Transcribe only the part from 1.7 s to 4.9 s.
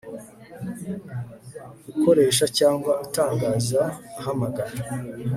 b ukoresha cyangwa utangaza ahamagara